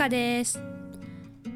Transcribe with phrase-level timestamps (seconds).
[0.00, 0.58] ゆかです。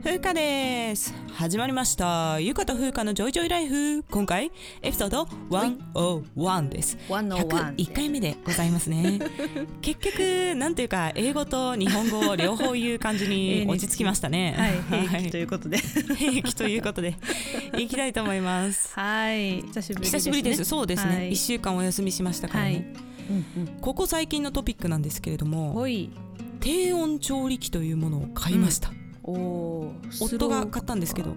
[0.02, 1.14] 風花です。
[1.32, 2.38] 始まりました。
[2.40, 4.02] ゆかと風花のジョイジョイライフ。
[4.02, 4.52] 今回
[4.82, 6.98] エピソード101です。
[7.08, 9.18] 101 101回目でございますね。
[9.80, 14.54] 結局なんていうか英語と日本語を両方言う感じに 落ち着きましたね。
[14.90, 15.78] はい、平気ということで。
[15.78, 17.16] 平気ということで。
[17.78, 18.92] いきたいと思います。
[18.92, 19.62] はい。
[19.62, 20.64] 久しぶりです、ね、久しぶりです。
[20.64, 21.32] そうですね、はい。
[21.32, 22.84] 1週間お休みしましたからね、はい。
[23.30, 23.66] うんうん。
[23.80, 25.86] ここ最近のトピックなんですけれども
[26.64, 28.90] 低温調理器というものを買いました、
[29.22, 31.36] おー夫が買ったんですけど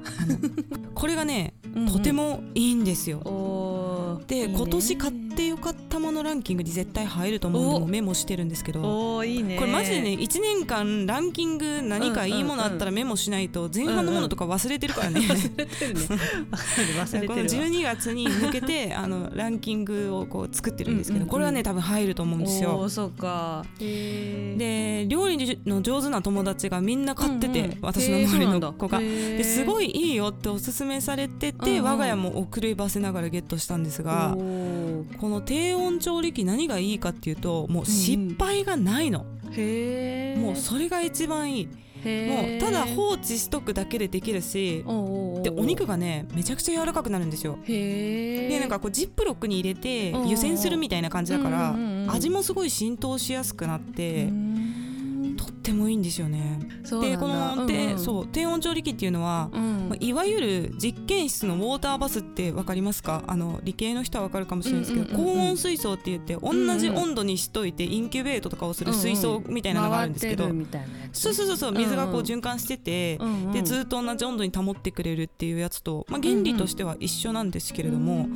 [0.95, 1.91] これがね、うんうん。
[1.91, 4.21] とてもいいんですよ。
[4.27, 8.81] で今年買ってよかったものランキングに絶対入ると思うのメモしてるんですけど。
[8.81, 9.57] おーいいね。
[9.57, 15.99] これマジでね1年間ランキング何かいいものあったらメモしないと前半のものとか忘れてるからね、忘れてるね。
[16.51, 23.63] 忘れてるこのわ12月に向けてあのランキングをこう作ってるんですけど、これはね多分入ると思うんですおよーそうか。
[23.79, 27.77] で料理の上手な友達がみんな買ってて、うんうん。
[27.81, 28.99] 私の周りの子が。
[28.99, 31.83] ですごいいいよっておすすめされてて、うんうん。
[31.83, 34.35] 我が家も遅ればせながらゲットしたんですが
[35.19, 41.67] この低温調理器何がいいかっていうともう失敗がないの、もうそれが一番いい。
[41.97, 44.83] もうただ放置しとくだけでできるし
[45.41, 47.57] でお肉がねめちゃくちゃ柔らかくなるんですよ。
[47.65, 51.75] でなんかこうジップロックに入れて湯煎するみたいな感じだから
[52.07, 54.73] 味もすごい浸透しやすくなってうーん。
[54.75, 54.76] と
[55.67, 56.59] ってもいいんですよね。
[57.01, 57.99] でこの低うんうん。
[57.99, 59.89] そう低温調理器っていうのはうん。
[59.89, 63.23] まあいわゆる実験室のウォーターバスってわかりますか？
[63.27, 70.49] あの理系の人はわかるかもしれないですけど、高温水槽って言って同じ温度にしといてインキュベートとかをする水槽みたいなのがあるんですけど、
[71.11, 73.19] そうそうそうそう水がこう循環してて、
[73.51, 78.29] でずっと同じ温度に保ってくれるっていうやつと、まあ、原理としては一緒なんですけれども、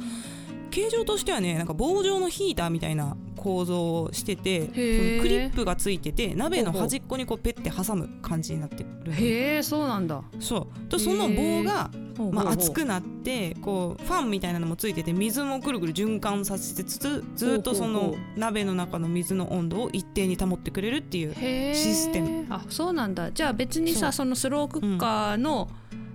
[0.72, 5.16] 形状としてはねなんか棒状のヒーターみたいな構造をしててそー。
[5.18, 10.24] のクリップがついてて鍋の端っこにこうペッて挟む感じになってるへえそうなんだ。
[10.40, 10.88] そう。
[10.88, 11.90] とその棒が、
[12.32, 22.46] まあ、熱くくなってこうファンみたいなのもついてて水もぐるぐる循環させつつずっとその鍋の中の水の温度を一定に保ってくれるっていう、システム。
[22.50, 23.32] あそうなんだ。
[23.32, 25.68] じゃあ別にさそそのスロークッカーの、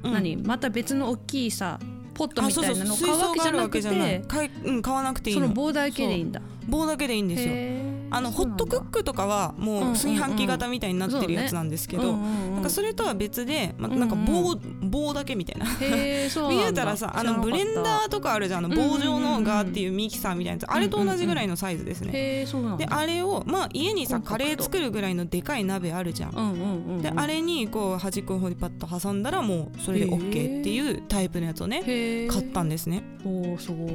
[0.05, 0.13] うん。
[0.13, 0.37] 何？
[0.37, 1.81] また別の大きいさ
[2.17, 4.23] ポットあみたいなのを買うわけじゃなくて。
[4.27, 5.43] 買いうん、買わなくていいの。
[5.43, 7.87] その棒だけでいいんだ棒だけでいいんですよ。
[8.09, 15.67] あのホットクックとかはもう炊飯器型みたいになってるやつなんですけど、なんかそれとは別で、まあ、なんか棒,、棒だけみたいな。
[15.81, 18.65] 言うたらさあのブレンダーとかあるじゃん。
[18.65, 20.71] あの棒状のガーっていうミキサーみたいなやつ。
[20.71, 22.47] あれと同じぐらいのサイズですね。
[22.79, 27.03] であれをまあ家にさカレー作るぐらいのでかい鍋あるじゃん。
[27.03, 33.03] であれにこう端っこの方にパッと挟んだらもうそれで OK っていうタイプのやつをね買ったんですね。
[33.25, 33.91] おーすごい。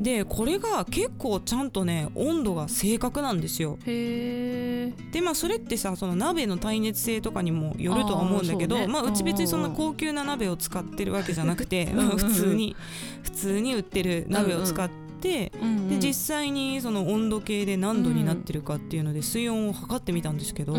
[0.00, 3.78] でこれが結構ちゃんとねね温度が正確なんですよ。
[3.86, 12.76] へでまあそれってさその鍋の耐熱性とかにもよるとは思うんだけど、ね、まあ、うち別にそんな高級な鍋を使ってるわけじゃなくて 普通に
[13.22, 14.94] 普通に売ってる鍋を使って。
[14.94, 15.88] うんうん。
[15.88, 20.74] で実際にその温度計で何度になってるかっていうので水温を測ってみたんですけど、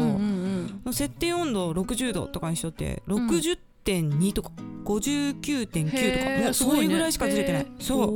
[0.91, 4.51] 設定温度60度とかにしとって60.5 50.2とか
[4.83, 7.67] 59.9とかそういうぐらいしかずれてない。
[7.79, 8.09] そう。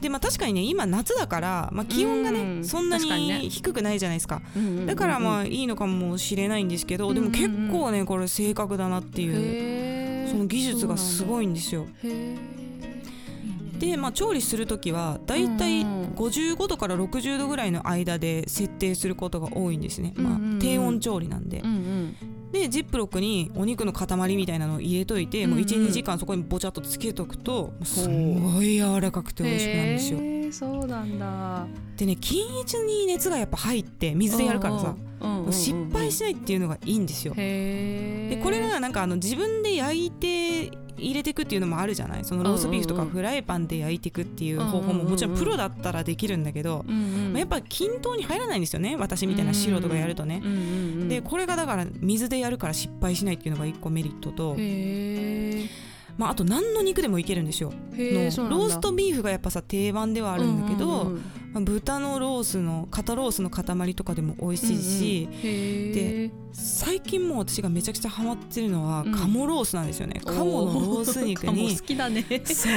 [0.00, 11.86] でまあ、確かにね今夏だから、まあ、気温がね、うん、そんなに低くないじゃないですか、ね、だからまあいいのかもしれないんですけど、でも結構ねこれ正確だなっていう、その技術がすごいんですよ。
[12.04, 12.36] へ
[13.78, 20.14] でまあ調理する時はだいたいうんうん55度から60度ぐらいの間で設定することが多いんですね。
[20.16, 21.66] まあ低温調理なんでう。
[21.68, 22.16] ん
[22.52, 30.18] でジップロックにお肉の塊みたいなのを入れといて、もううんうん12時間そこにぼちゃっとつけとくとすごい柔らかくてうん美味しくなるんですよ。
[30.52, 34.94] そうなんだでね均一に熱がやっぱ入って水でやるからさ、
[35.50, 37.34] 失敗しないっていうのがいいんですよ。
[37.34, 42.24] でこれがなんかあの自分で焼いて入れていくっていうのもあるじゃない？
[42.24, 50.42] そのローストビーフとかフライパンで焼いていくっていう方法ももちろんプロだったらできるんだけど、まあ、やっぱ均等に入らないんですよね私みたいな素人がやるとね。
[51.08, 54.54] でこれがだから水でやるから失敗しないっていうのが一個メリットと
[56.18, 57.72] まあ、あと何の肉でもいけるんですよ。
[57.92, 61.22] ローストビーフがやっぱさ定番ではあるんだけど、うんうんうん。
[61.52, 69.12] まあ豚のロースの肩ロースの塊とかでも美味しいし、へえ最近もう私がめちゃくちゃハマってるのはうん。
[69.12, 72.24] 鴨ロースなんですよね、鴨のロース肉 鴨に好きだね。
[72.44, 72.72] そう。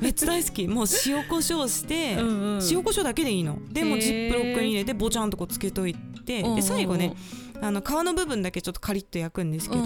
[0.00, 0.66] めっちゃ大好き。
[0.66, 2.60] もう塩コショウして、うんうん。
[2.70, 3.58] 塩コショウだけでいいの。
[3.70, 7.14] でもジップロックに入れてボチャンとこうつけといてで最後ね
[7.60, 9.82] あの皮の部分だけちょっとカリッと焼くんですけど、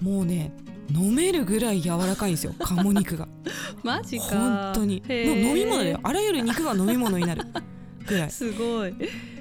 [0.00, 0.52] もうね
[0.92, 3.28] 飲めるぐらい柔らかいんですよ 鴨肉が。
[3.82, 4.24] マジか。
[4.24, 5.02] 本当に。
[5.08, 6.00] 飲み物だよ。
[6.02, 7.44] あらゆる肉が飲み物になる。
[8.06, 8.30] ぐらい。
[8.32, 8.94] すごい。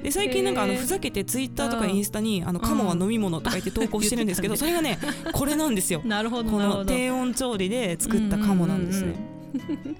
[0.03, 1.95] で最近なんかあのふざけてツイッターとかうん。
[1.95, 4.99] インスタに「あの鴨は飲み物」とか言って投稿してるんですけど言それがね
[5.31, 6.01] これなんですよ。
[6.05, 9.15] なるほどこの低温調理で作った鴨なんですね。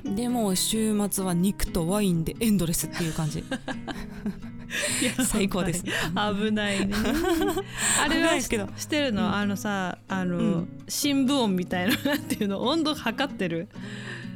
[0.04, 3.44] でもう週末は肉とワインでエンドレスっていう感じ
[5.26, 5.84] 最高です。
[5.84, 6.94] 危ないね。
[8.04, 8.48] あれはし
[8.88, 10.70] てるの、あのさあの、うん。
[10.88, 12.62] 新聞音みたいななんていうの？
[12.62, 13.68] 温度測ってる？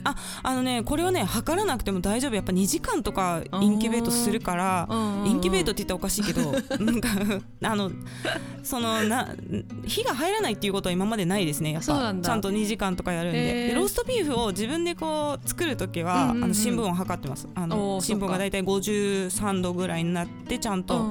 [0.03, 2.35] あのねこれはね測らなくても大丈夫。
[2.35, 4.87] やっぱ2時間とかインキュベートするから
[5.25, 6.51] インキュベートって言ったらおかしいけど
[6.83, 7.09] なんか
[7.63, 7.91] あの
[8.63, 9.29] そのな
[9.85, 12.13] 火が入らないっていうことは今までないですねやっぱ。
[12.21, 13.67] ちゃんと2時間とかやるんで。
[13.69, 17.47] でローストビーフを自分でこう作る時は、あの新聞を測ってます。
[17.55, 21.05] あおの新聞がだいたい53度ぐらいになってちゃんと、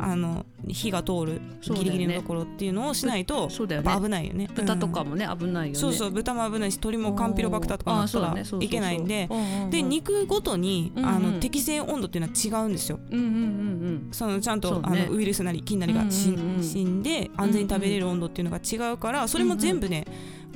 [0.00, 3.66] あの火が通るギリギリのところっていうのをしないと危
[4.08, 4.48] ないよね。
[4.54, 5.08] 豚とかうん。
[5.08, 5.78] もね、危ないよね。
[5.78, 9.28] そうそう豚も危ないし鳥もカンピロバクターとかなったらいけないんで
[9.70, 11.08] で肉ごとに、うんうん。
[11.08, 12.98] あの適正温度っていうのは違うんですよ。
[13.10, 20.04] うんうんうんそのちゃんと、あのウイルスなり菌なりが死,、うんで安全に食べれる温度っていうのが違うからそれも全部ね、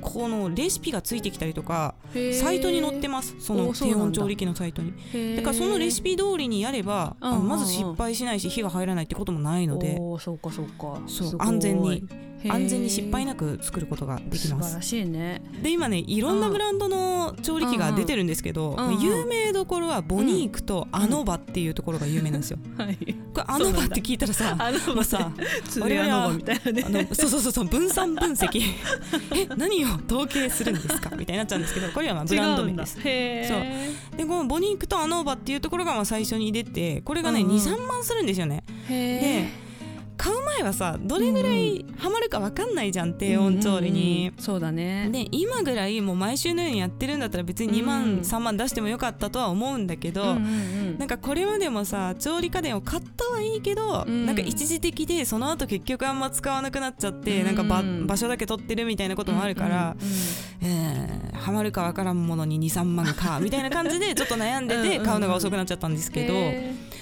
[0.03, 3.37] このレシピがついてきたりとかうんサイトに載ってます。
[3.39, 4.93] その低温調理器のサイトに。
[5.37, 9.97] だからそのレシピ通りにやれば、まず失敗しないし火が入らないってこともないので。
[10.19, 11.01] そうかそうか。
[11.07, 12.07] そう安全に
[12.49, 14.69] 安全に失敗なく作ることができます。
[14.69, 15.43] 素晴らしいね。
[15.63, 18.89] で今ねいろんなブランドの調理器が出てるんですけど、うん。
[18.89, 22.97] うん有名どころはボニークとアノバっていうところが有名なんですよ、 はい。
[22.97, 25.33] これアノバって聞いたらさあのもうさ
[25.69, 27.09] つぶやのみたいなね。
[27.13, 28.63] そうそうそうそう分散分析。
[29.35, 32.99] え何を統計するんですかみたいになっちゃうんですけどこれはまあブランド名です。
[33.03, 37.57] へでこのボニークとアノーバっていうところがまあ最初に出てこれがね、うんうん。
[37.57, 38.63] 23万するんですよね。
[38.89, 39.62] で
[40.63, 45.09] 前はさどれぐらいハマるか分かんないじゃん低温調理に、うんうんそうだね。
[45.13, 48.19] で今ぐらいもう毎週のようにやってるんだったら別に2万、うん。
[48.21, 50.39] 3万出してもよかったとは思うんだけど、うんうんう
[50.95, 50.99] ん。
[50.99, 54.27] なんかこれまでもさ調理家電を買ったはいいけど、うん。
[54.27, 57.47] なんか一時的でその後結局あんま使わなくなっちゃって、うん。
[57.47, 60.19] なんかば場所だけ取ってるみたいなこともあるから、うんうんうん。
[60.63, 67.02] えーハマるかわからんものに23万かみたいな感じでちょっと悩んでうんうんうんて買うのが遅くなっちゃったんですけど、へその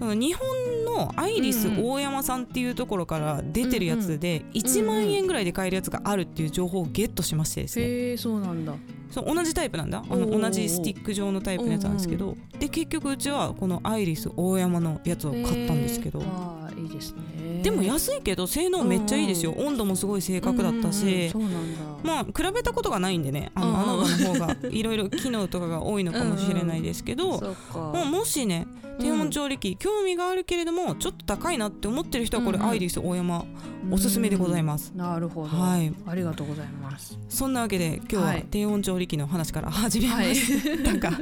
[0.00, 8.74] 日本のアイリス大山さんっていうところから出てるやつで1万円ぐらいで買えるやつがあるっていう情報をゲットしましてですねへえそうなんだ
[9.10, 10.04] そう同じタイプなんだ。
[10.08, 12.36] あの同じスティック状のタイプのやつなんですけど。
[12.58, 16.20] で結局うちはこのアイリス大山のやつを買ったんですけど。
[16.20, 16.82] へー。
[16.82, 17.62] いいですね。
[17.62, 19.54] でも安いけど性能めっちゃいいですよ。
[19.56, 21.80] 温度もすごい正確だったうんうんうんうなんだ。
[22.04, 23.50] まあ比べたことがないんでね。
[23.54, 23.74] あうんうん。
[23.74, 27.38] のアナバの方が いろいろ機能とかが多いのかもしれないですけど。
[27.38, 28.66] そうかもうもしね
[28.98, 32.70] 低温調理器興味があるけれどもちょっと高いなって思ってる人はこれうんうん。
[32.70, 33.44] アイリス大山
[33.90, 34.90] おすすめでございます。
[34.92, 35.48] うんなるほど。
[35.48, 35.92] はい。
[36.06, 37.18] ありがとうございます。
[37.28, 38.46] そんなわけで今日ははい。
[38.50, 40.34] 低温調理器の話から始めまはい。
[40.34, 41.16] したが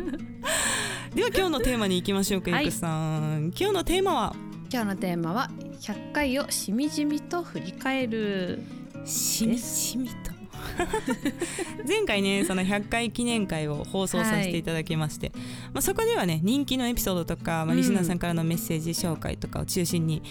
[1.15, 2.67] では今日のテーマに行きましょうかはい。
[2.67, 3.53] ゆくさん。
[3.59, 4.37] 今日のテーマは？
[4.73, 5.51] 今日のテーマは
[5.81, 8.63] 100回をしみじみと振り返る。
[9.05, 10.15] しみしみと
[11.87, 15.33] 前回ねその100回記念会を放送させていただきまして、
[15.73, 17.77] まあ、そこではね人気のエピソードとか、まあ、うん。
[17.77, 20.23] リスナーさんからのメッセージ紹介とかを中心に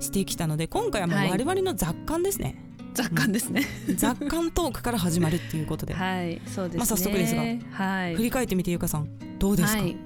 [0.00, 1.30] してきたので今回はもうはい。
[1.30, 2.56] 我々の雑感ですね、
[2.94, 3.62] 雑感ですね。
[3.94, 6.78] 雑感トークから始まるっていうことで、はいそうですね。
[6.78, 8.16] まあ早速ですがはい。
[8.16, 9.96] 振り返ってみてゆかさんどうですか、はい、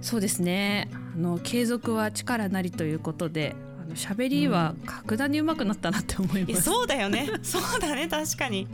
[0.00, 0.88] そうですね。
[1.14, 7.28] あの継続は力なりということであの喋りは格段に上手くなったなって思います、いやそうだよね。
[7.42, 8.66] そうだね確かに、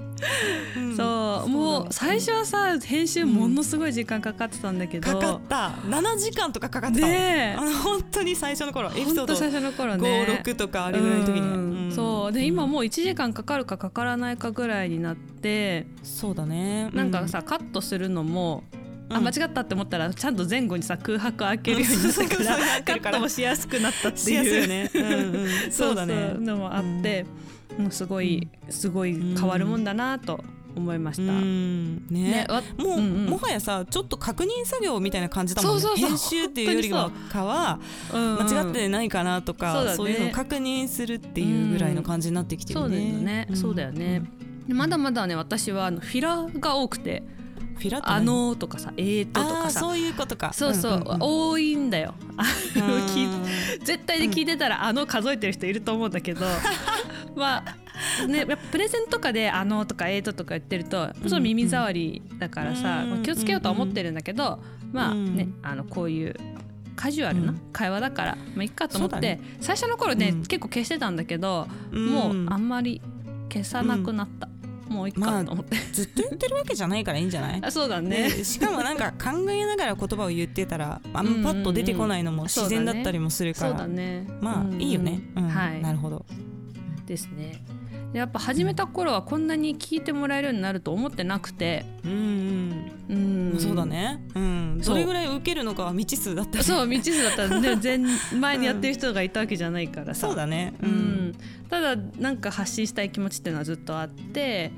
[0.77, 0.97] うん。
[0.97, 1.49] そう。
[1.49, 5.71] もう最初はさ編集ものすごい時間かかってたんだけど、かかった。
[5.89, 7.59] 7時間とかかかってたもん、ねえ。
[7.59, 9.35] あの本当に最初の頃エピソード。
[9.35, 10.43] 最初の頃ね。
[10.45, 11.85] 56とかあれぐらいの時に、うん。
[11.87, 11.93] うん。
[11.93, 12.33] そう。
[12.33, 12.47] でん。
[12.47, 16.89] 今もう1時間かかるかかからないかぐらいになって、そうだね。
[16.93, 18.77] なんかさカットするのも、あ
[19.11, 19.25] うん。
[19.25, 26.35] 間違ったって思ったらちゃんと前後にさ空白開けるようになったからカットもしやすくなったっていいう よね、うんうん、そうだね。
[26.39, 27.27] のもあって、
[27.79, 30.43] もうすごいすごい変わるもんだなと
[30.77, 31.33] 思いました。
[31.33, 32.07] うん。
[32.11, 32.47] ね。
[32.49, 33.27] わもう、うんうん。
[33.27, 35.81] もはやさちょっと確認作業みたいな感じだもんね。
[35.81, 36.09] そうそうそう。
[36.09, 37.81] 編集っていうよりはかは
[38.13, 38.43] うんう。
[38.43, 39.97] ん間違ってないかなとか、そうだね。
[39.97, 43.57] そういうのを確認するっていうぐらいの感じになってきてるね、そうだよね、ん。
[43.57, 44.23] そうだよね。
[44.69, 47.23] まだまだね私はあのフィラが多くて。
[47.23, 47.40] フィラ
[48.03, 49.81] 「あの」とかさ「えーと」とかさ。
[49.81, 50.53] そういうことか。
[50.53, 51.17] そうそう,、んんん。
[51.21, 52.15] 多いんだよ。
[53.85, 56.47] 絶対に聞いてたら「あの」数えてる人いると思うんだけど。
[57.37, 64.61] まあねやっぱプレゼンとかで「あの」とか「えーと」とか言ってるとちょっと耳障りだからさ、うんまあ気をつけようとは思ってるんだけど、
[64.93, 65.55] まあねうん。
[65.63, 66.35] あのこういう
[66.97, 67.61] カジュアルなうん。
[67.73, 69.41] 会話だから、まあいっかと思って、ね。
[69.61, 70.43] 最初の頃ね、うん。
[70.43, 72.07] 結構消してたんだけど、うん。
[72.07, 73.01] もうあんまり
[73.51, 74.49] 消さなくなった、
[74.91, 77.61] もういっかと思って、ずっと言ってるわけじゃないからいいんじゃない？
[77.63, 78.29] あ そうだね。
[78.29, 84.27] でしかもなんか考えながら言葉を言ってたら あんまパッと出てこないのも自然だったりもするかそうら、だね。
[84.41, 85.49] まあいいよね、うん。
[85.49, 85.81] はい。
[85.81, 86.27] なるほど。
[87.07, 87.63] ですね。
[88.13, 91.87] でやっぱ始めた頃はこんなに聞いてもらえるようになると思ってなくて。
[92.05, 92.13] うん
[93.09, 93.55] ううん。
[93.57, 94.21] んそうだね。
[94.35, 94.79] うん。
[94.83, 97.55] それぐらい受けるのかは未知数だったりそう未知数だった。
[97.55, 98.05] らね全
[98.41, 100.27] 前にやってる人がいたわけじゃないからさ。
[100.29, 100.75] そうだね。
[100.83, 100.89] うん、
[101.71, 104.73] ただなんか発信したい気持ちっていうのはずっとあって、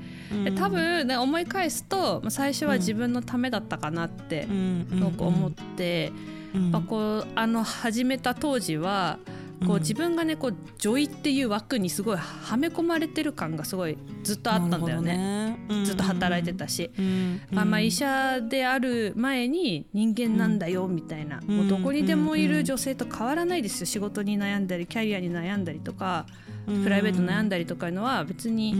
[0.45, 6.11] で多分ね思い返すとまあ最初は自分のためだったかなってうんすごく思って、
[6.53, 6.71] うん。
[6.71, 9.17] まあ、こうあの始めた当時は
[9.65, 9.79] こううん。
[9.79, 15.57] 自分がねこう女医っていう枠にすごいはめ込まれてる感がすごいずっとあったんだよね。
[15.67, 15.85] ね。
[15.85, 17.41] ずっと働いてたし、うん。
[17.49, 21.57] まあ、まあ医者である前に人間なんだよみたいな、うん。
[21.57, 23.87] もうどこにでもいうんる女性と変わらないですよ。
[23.87, 26.27] 仕事に悩んだりキャリアに悩んだりとか。
[26.47, 28.73] うんプライベート悩んだりとかいうのは別に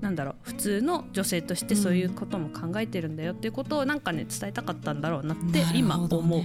[0.00, 6.42] なんだろう普通の女性としてそういうことも考えてるんだよっていうことをなんかね伝えたかったんだろうなって今思う。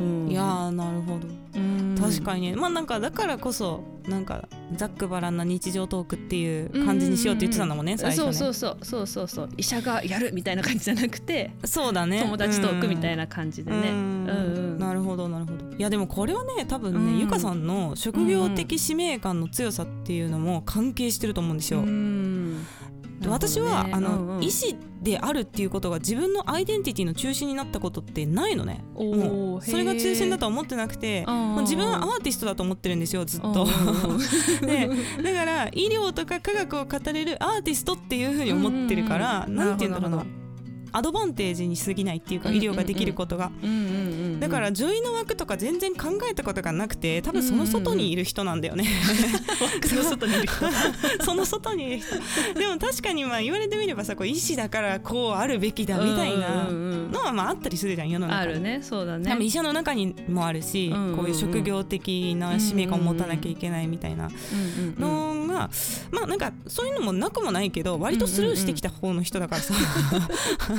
[0.00, 0.30] うん。
[0.30, 1.28] いやーなるほど。
[1.56, 1.96] うん。
[2.00, 2.56] 確かにね。
[2.56, 8.32] まあなんかだからこそなんかざっくばらんな日常トークっていう感じにしようって言ってたんだもんね最初ね。
[8.32, 9.28] そうそうそうそうそう。
[9.28, 12.22] そう医者がやるみたいな感じじゃなくてそうだね。
[12.22, 13.90] 友達トークみたいなな感じでね。
[13.90, 13.96] うん。
[13.96, 14.32] うんう
[14.76, 14.78] ん。
[14.78, 15.76] なるほどなるほど。
[15.76, 17.18] いやでもこれはね多分ね、うん。
[17.18, 22.11] ゆかさんの職業的使命感の強さっていうのも関係してると思うんですよ、うん
[23.22, 24.44] で私は、あの、うんうん。
[24.44, 28.84] 医師であるっていうことが自分のアイデンティティの中心になったことってないのね。
[28.94, 29.60] おもうー。
[29.62, 33.66] それが中心だとへは思ってなくてまあ自分はアーティストだと思ってるんですよずっと。
[34.64, 34.88] で
[35.22, 40.41] だから医療とか科学を語れるアーティストっていうふうに思ってるから、うんなんて言うんだろうな
[40.92, 43.50] アドバンテージに過ぎないっていうか医療ができることが、
[44.40, 48.84] だから女医の枠とか全然考えたことがなくて多分その外にいる人なんだよね、
[49.88, 50.54] その外にいる人。
[51.24, 52.58] その外にいる人。
[52.58, 58.52] でも確かにまあ言われてみればさこう医師だからこうあるべきだみたいなのはまああったりするじゃん世の中に。
[58.52, 59.30] あるねそうだね。
[59.30, 61.16] 多分医者の中にもあるし、うんうんうん。
[61.16, 64.28] こういう職業的な使命感を持たなきゃいけないみたいな
[64.98, 65.70] のが、
[66.10, 69.74] まあなんかそういうのもなくもないけど割とスルーしてきた方の人だからさ、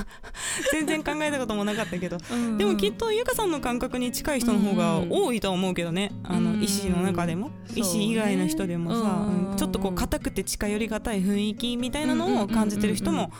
[0.72, 2.17] 全然考えたこともなかったけど。
[2.31, 2.38] うん。
[2.38, 9.57] うんでもきっとゆかさんの感覚に近い人の方が多いとは思うけどね、あうんの医師の中でも、医師以外の人でもさ、うんうん。
[9.57, 13.31] ちょっとこう硬くて近寄りがたい雰囲気みたいなのを感じてる人も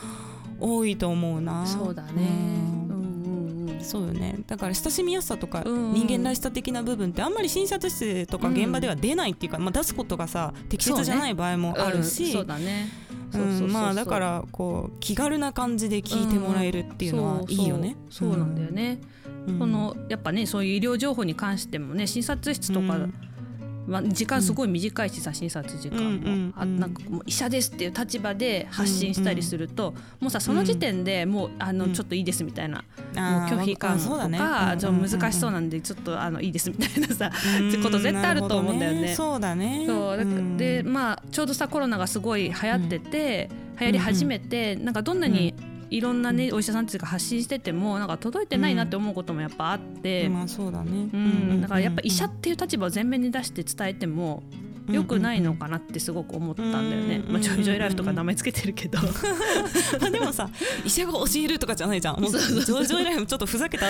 [0.60, 1.66] 多いと思うな。
[1.66, 2.84] そうだね。
[3.84, 4.38] そうよね。
[4.46, 12.04] だから親しみやすさとか人間らしさ的な部分ってあんまり診察室とか現場では出ないっていうか、まあ、出すことがさ適切じゃない場合もあるうん。
[12.04, 12.88] しそうだね
[13.38, 17.96] まあだからこう気軽な感じで聞いてもらえるっていうのはいいよね。
[18.10, 19.00] そうなんだよね、
[19.46, 19.58] うん。
[19.58, 23.14] このやっぱねそういう医療情報に関してもね診察室とか、うん
[23.86, 31.94] まあ、時間すごい短いしさ診察時間も、うんうんあなんかもう医者ですっていう立場で発信したりすると、もうさその時点でもうあのうん。
[31.94, 32.84] ちょっといいですみたいな、
[33.16, 39.14] あもうー拒否感とか、ちょっと難しそうななんでちょっとあのいいですみたいなさ、ってこと絶対あると思うんだよね。
[39.14, 39.84] そうだね。
[39.86, 43.50] そうでまあちょうどさコロナがすごい流行ってて、
[43.80, 45.54] 流行り始めて、なんかどんなに
[45.94, 51.08] いろんなね、お医者さんたちが発信しててもなんか届いてないなって思うこともやっぱあって、まあそうだね。
[51.12, 54.42] うんだからやっぱ医者っていう立場を前面に出して伝えても
[54.88, 57.22] 良くないのかなってすごく思ったんだよね。
[57.26, 58.98] うんまあ、ジョイジョイライフとか名前つけてるけど。
[59.00, 59.08] ま
[60.08, 60.50] あでもさ
[60.84, 62.20] 医者が教えるとかじゃないじゃん。
[62.20, 63.86] もうジョージョイライフちょっとふざけた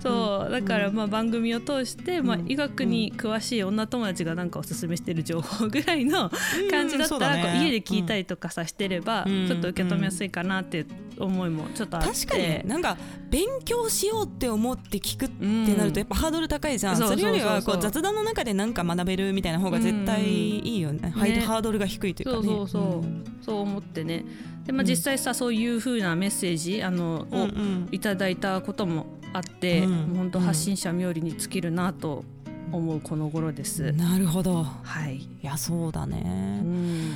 [0.00, 6.30] そうだからまあ番組を通して、まあう、ん医学に詳しい女友達がなんかおすすめしてる情報ぐらいの
[6.70, 9.46] 感じだったら、家で聞いたりとかさしてれば、うん。
[9.48, 10.86] ちょっと受け止めやすいかなって
[11.20, 12.08] 思いもちょっとあって。
[12.26, 12.96] 確かになんか
[13.30, 21.10] 勉強しようって思って聞くっうんてなるとやっぱハードル高いじゃん、それよりはこう雑談の中で何か学べるみたいな方が絶対いいよね,、ね。
[21.10, 22.46] ハードルが低いというかね。
[22.46, 23.04] そうそうそう。
[23.44, 24.24] そう思ってね。
[24.64, 27.48] で、まあ、うん実際さ、そういう風なメッセージあの、を
[27.90, 32.24] いただいたこともあって、本当発信者冥利に尽きるなと
[32.72, 33.92] 思うこの頃です。
[33.92, 34.64] なるほど。
[34.64, 37.14] はい、いやそうだうね、ん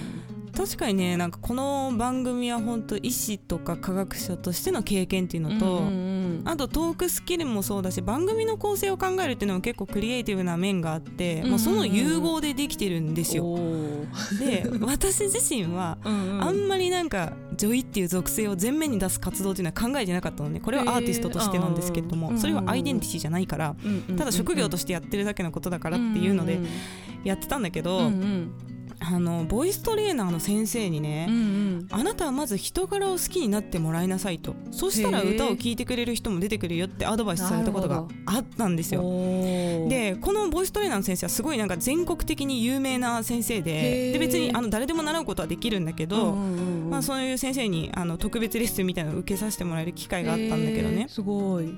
[0.56, 13.56] 確かにねなんかこの番組は本当医師とか科学者としての経験っていうのと、うんうんうん、あとトークスキルもそうだし番組の構成を考えるっていうのも結構クリエイティブな面があって、うんうんうん、その融合でできてるんですよ。
[14.38, 23.76] で私自身は あんまりなんか女医っていう属性を前面に出す活動っていうのは考えてなかったのでこれはアーティストとしてなんですけれどもそれはアイデンティティじゃないから
[24.16, 26.60] ただ職業としてやってるだけのことだからっていうので
[27.24, 28.10] やってたんだけど
[29.06, 34.54] あのボイストレーナーの先生にね、うんうん、あなたはまず人柄を好きになってもらいなさいと。
[34.70, 39.02] そしたら歌を聴いてくれる人も出てくるよってアドバイスされたことがあったんですよ。
[39.02, 51.06] でこのボイストレーナーの先生はすごいなんか全国的に有名な先生でで別にあの誰でも習うことはできるんだけど、うんうんうん、まあ、そういう先生にあの特別レッスンみたいなのを受けさせてもらえる機会があったんだけどね。
[51.08, 51.74] すごい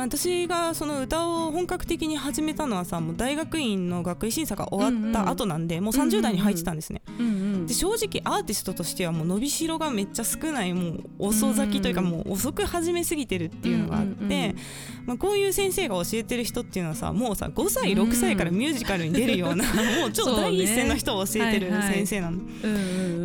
[0.00, 5.80] まあ、私がその歌を本格的に始めたのはさもう大学院の学位審査が終わった後なんで、うん。
[5.80, 7.32] うん、もう30代に入ってたんですね、うんうん、
[7.66, 14.54] で正直アーティストとしてはもう伸びしろがめっちゃ少ないもう遅咲きというかもう遅く始めすぎてるっていうのがあって、
[15.06, 19.64] まあ、こういう先生が教えてる人っていうのはさもうさ5歳6歳からミュージカルに出るような、
[20.00, 22.40] もう超第一線の人を教えてる先生なの。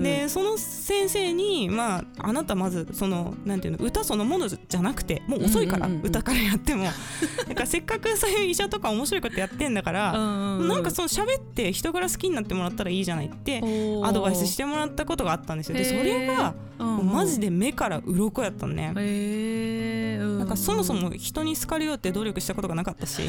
[0.01, 6.85] でその先生に、まあ、あなたまずそのなんていうの歌そのものじゃなくてもう遅いから、歌からやっても。
[7.47, 13.61] なんかせっかくそういう医者とか面白いことやってんだからなんかその喋って人柄好きになってもらったらいいじゃないって
[14.03, 15.77] アドバイスしてもらったことがあったんですよ。
[15.77, 18.91] でそれがマジで目から鱗やったのね。
[20.45, 23.23] なんかそもそも人に好かれようって努力したことがなかったし。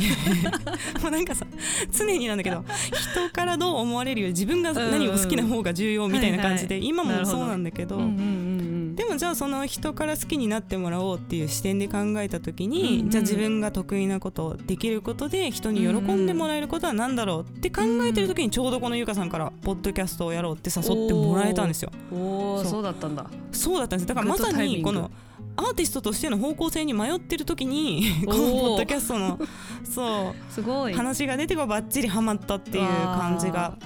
[1.01, 1.47] もうなんかさ
[1.91, 7.99] 常になんだけど 人からどう思われるより自分が何を好きな方が重要みたいな感じで今もそうなんだけど。
[8.97, 21.91] でもじゃあその人から好きになってもらおうっていう視点で考えた時に、じゃあ自分が得意なことできることで人に喜んでもらえることは何だろうって考えてる時にちょうどこのゆかさんからポッドキャストをやろうって誘ってもらえたんですよ。
[22.11, 23.79] そうだったんだそう。
[23.79, 25.11] だったんですだからまさにこの
[25.57, 29.39] アーティストとしての方向性に迷ってる時にこのポッドキャストの
[29.85, 30.53] そう。
[30.53, 30.93] すごい。
[30.93, 33.77] 話が出てこうばっちりはまったっていう感じが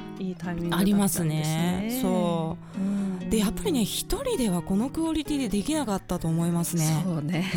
[0.73, 2.01] ありますね。
[2.03, 2.57] そ
[3.27, 7.03] う、でやっぱりね一人ではこのクオリティでできなかったと思いますね。
[7.05, 7.51] そうね、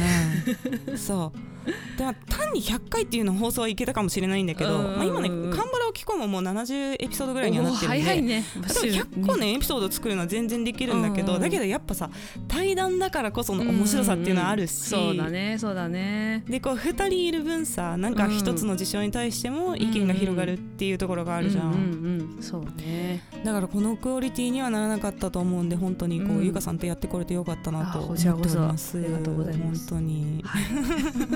[0.88, 1.54] うん、そう。
[1.98, 8.44] で単に100回っていうの放送はいけたかもしれないんだけど、まあ、今ね「カンバラを聞こう」ももう70エピソードぐらいにはなってるんで早いね。
[8.56, 12.10] 100個ねエピソード作るのは全然できるんだけどだけどやっぱさ
[12.48, 16.44] 対談だからこその面白さっていうのはあるしそうだねそうだね。
[16.48, 22.38] でこう2人いる分さなんか一つの事象に対しても意見が広がるっていうところがあるじゃん。
[22.42, 23.24] そうね。
[23.44, 28.98] だからこのクオリティにはならなかったと思うんで本当にこう、ゆかさんとやってこれてよかったなと思っております。
[28.98, 29.90] ありがとうございます。
[29.90, 30.44] 本当に、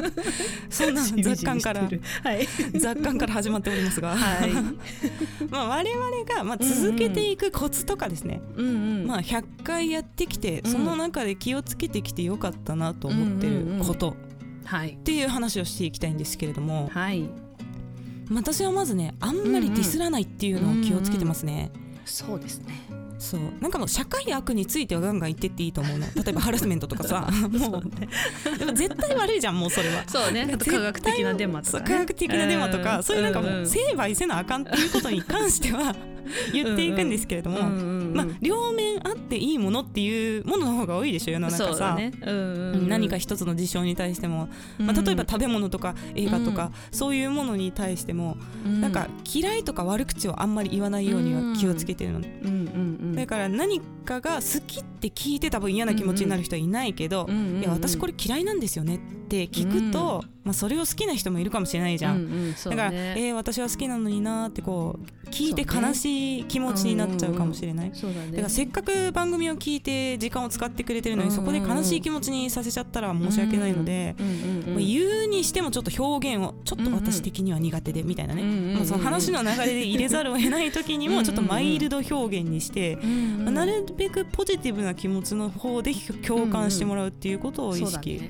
[0.69, 1.87] そんな雑感から、は
[2.33, 4.46] い、雑感から始まっておりますが、はい、
[5.49, 8.69] まあ我々がまあ続けていくコツとかですね、うんう
[9.03, 14.15] ん、まあ100回やってきて、その中で気をつけてきてよかったなと思ってること、
[14.65, 17.29] はい、っていう話をしていきたいんですけれども、はい、
[18.31, 21.71] 私はまずねあんまりディスらないっていうのを気をつけてますね。
[21.73, 22.86] うんうん、そうですね
[23.19, 27.27] そうなんかもう社会悪についてはガンガン言ってっていいと思うの 例えばハラスメントとかさ。
[27.49, 28.07] もう、ね、
[28.57, 30.03] でも絶対悪いじゃんもうそれは。
[30.07, 30.49] そうね。
[30.53, 35.95] あと科学的なデマとか、ね、科学的なデマとか、そういうなんかもう成敗せなあかんっていうことに関しては
[36.53, 42.11] 言っていくんですけれども、まあ、両面あっていいものっていうものの方が多いでしょ世の中さ、ね。
[42.87, 74.15] 何か一つの事象に対しても、まあ、例えば食べ物とか映画とか、そういうものに対しても、なんか嫌いとか悪口をあんまり言わないようには気をつけてるの、だから何かが好きって聞いて多分嫌な気持ちになる人はいないけど、いや私これ嫌いなんですよねって聞くと、まあ、それを好きな人もいるかもしれないじゃん、うんうんね、だから、えー、私は好きなのになってこう聞いて悲しい気持ちになっちゃうかもしれない、だからせっかく番組を聞いて時間を使ってくれてるのに、そこで悲しい気持ちにさせちゃったら申し訳ないので、
[74.67, 78.43] まあ、言うにしてもちょっと表現をちょっと私的には苦手でみたいなね、
[78.75, 85.93] まあ、その話の流れで入れざるを得ない時にもちょっとマイルド表現にして、まあ、なるべくポジティブな気持ちの方で
[86.25, 88.21] 共感してもらうっていうことを意識、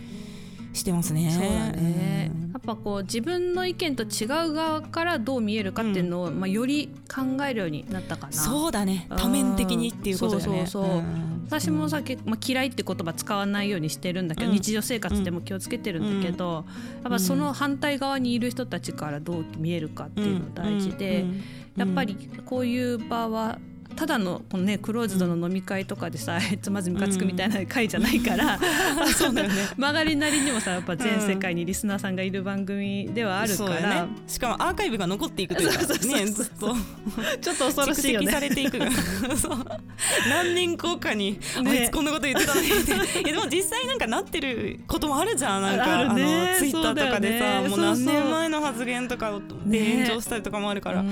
[0.77, 1.31] してますね。
[1.31, 8.33] そうだね、うん、やっぱこう自分の意見と違う側からどう見えるかっていうのを、うん、まあ、より考えるようになったかな。
[8.33, 9.07] そうだね。
[9.17, 10.43] 多面的にっていうことだね。
[10.43, 16.65] そうそうそう、うん、私もさ、まあ、嫌いって言葉使わないようにしてるんだけど、日常生活でも気をつけてるんだけど、
[17.03, 21.25] やっぱその反対側にいる人たちからどう見えるかっていうの大事で、
[21.75, 23.59] やっぱりこういう場は
[23.95, 28.59] ただのこの、ね、クローズドの飲み会とかでさ、つまずムカつくみたいな会じゃないから、
[29.15, 29.55] そうだよね。
[29.75, 36.75] 曲がりなりにもさやっぱ全世界にリスナーさんがいる番組ではあるから、ね、しかもアーカイブが残っていくというかねずっと。
[37.41, 38.31] ちょっと恐ろしいよね。
[38.31, 38.79] されていく
[40.29, 43.23] 何年後かに、ね、あいつこんなこと言ってたのにって。
[43.23, 45.61] でも実際なんかなってることもあるじゃん。
[45.61, 51.03] なんかあ、ね、のツイッターとかでさ、ね、もう何年前の発言とかで炎上したりとかもあるから、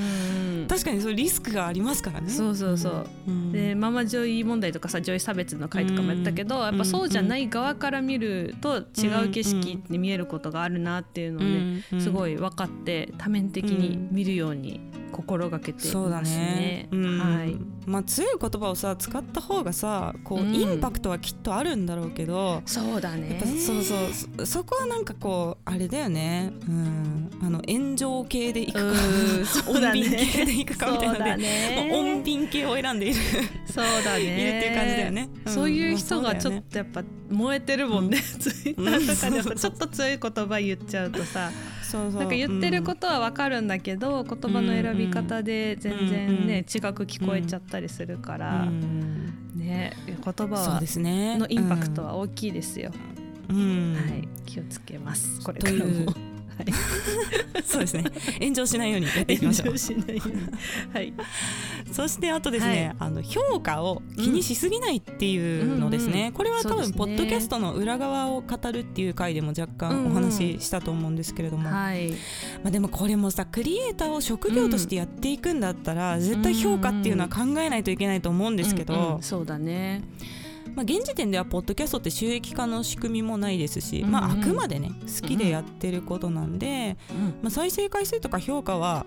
[0.67, 2.29] 確かにそリスクがありますからね。
[2.29, 3.31] そうそうそう、う。
[3.31, 14.79] ん、でママ女医問題とかさ女医差別の回とかもやったけど、やっぱそうじゃない側から見ると違う景色に見えることがあるなっていうのをね、すごい分かって多面的に見るように
[15.11, 15.91] 心がけてますね。
[15.91, 23.41] そうだね、はいまあ、強い言葉をさ使った方がさこう、インパクトはきっとあるんだろうけどそうだね。
[23.59, 23.95] そうそ
[24.41, 28.79] うそこはなんかこうあれだよね、うん、あの炎上系でいくか
[29.71, 33.15] 穏便系でいくかみたいなので、ね、穏便系を選んでいる。
[33.65, 34.23] そうだね。
[34.23, 41.51] いるっていう感じだよね、うん、そういう人がちょっとやっぱ燃えてるもんね、うん、ツイッターとかでちょっと強い言葉言っちゃうとさ
[41.95, 42.19] そうそう。
[42.19, 48.65] なんか言ってることはわかるんだけど、言葉の選び方で全然ね、違く聞こえちゃったりするから、
[49.55, 52.91] ね言葉はのインパクトは大きいですよ。
[53.47, 55.41] はい、気をつけます。
[55.41, 56.34] これからも。
[56.57, 58.03] はい、 そうですね。
[58.39, 59.75] 炎上しないようにやっていきましょう。
[60.93, 61.13] はい、
[61.91, 72.15] そしてあとですね、はい、あの評価を気にしすぎないっていうのですね、うんうん、これは多分、ポッドキャストの裏側を語るっていう回でも若干お話ししたと思うんですけれども、うんうん、はい、ま
[72.67, 80.03] あ、でもこれもさクリエイターを職業としてやっていくんだったら、絶対評価っていうのは考えないといけないと思うんですけど、うんうん、そうだね
[80.75, 86.97] まあ、現時点ではポッドキャストって収益化の仕組みもないですし、まあ、あくまでね好きでやってることなんで、
[87.41, 89.05] まあ、再生回数とか評価は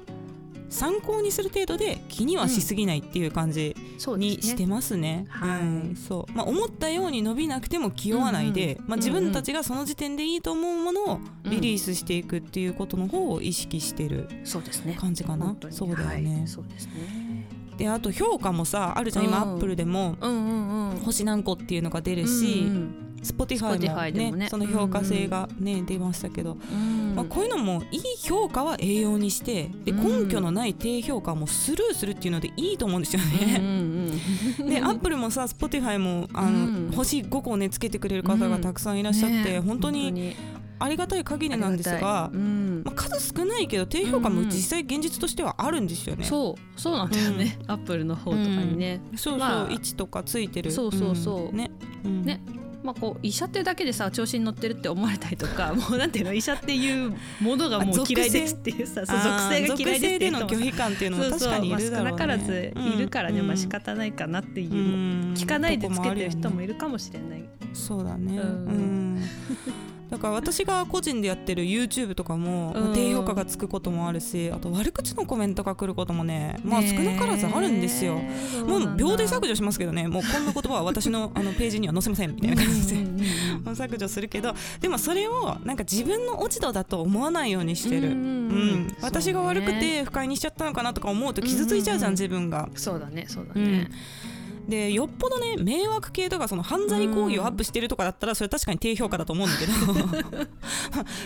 [0.71, 3.75] 参考にする程度で気にはしすぎないっていう感じ
[4.19, 5.27] にしてますね。
[6.09, 6.33] そう。
[6.33, 14.29] まあ、思ったように伸びなくても気負わないで、うんうん、まあ、自分たちがその時点でいいと思うものをリリースしていくっていうことの方を意識してる
[15.01, 15.57] 感じかな。
[15.71, 16.45] そうだよね。
[16.47, 17.28] そうですね
[17.79, 20.17] であと評価もさあるじゃん、今アップルでも、
[21.05, 22.67] 星何個っていうのが出るし、
[23.23, 33.57] スポティファイもね、ね、その評価性がね、うんうん、出ましたけど、うん、まあ、こういうのもいい評価は栄養にしてで根拠のない低評価もスルーするっていうのでいいと思うんですよね。
[33.59, 34.11] うん
[34.61, 40.37] うん、 でアップルもさスポティファイもあの、うん、星5個ねつけてくれる方がたくさんいらっしゃって、ね、本当に
[40.79, 42.83] ありがたい限りなんですが、うん。
[42.85, 46.25] まあ、数少ないけど低評価も実際現実としてはあるんですよね。
[46.25, 46.81] そう。
[46.81, 49.01] そうなんだよね、アップルの方とかにね。
[49.17, 50.71] そうそう、まあ、1とかついてる。
[50.71, 51.57] そうそうそう。
[51.57, 51.71] ね、
[52.05, 52.41] ね。
[52.83, 67.45] まあ、こう医者ってだけでさ調子に乗ってるって思われたりとか もうなんていうの医者っていうものがもう嫌いですっていうさ属性が嫌いですっていうの拒否感っていうのも確かにいるだろう、ね、少なからずいるからね、うん、まあ仕方ないかなっていう、うん、聞かないでつけてる人もいるかもしれない。
[67.75, 69.23] そうだね、うん
[70.11, 78.15] だから私が個人でやってる YouTube とかも低評価がつくこともあるしあと悪口のコメントが来ることもねまあ少なからずあるんですよ。
[78.67, 80.09] もう秒で削除しますけどね。
[80.09, 83.07] もうこんな言葉は私の あのページには載せませんみたいな感じで。
[83.75, 88.09] 削除するけどでもそれをなんか自分の落ち度だと思わないようにしてる。
[88.09, 92.69] うん、私が悪くて不快にしちゃったのかなとか思うと傷ついちゃうじゃん自分が。
[92.75, 93.91] そうだねそうだね。
[94.69, 99.73] でよっぽどね迷惑系とかその犯罪行為をアップしてるとかだったらそれ確かに低評価だと思うんだけど。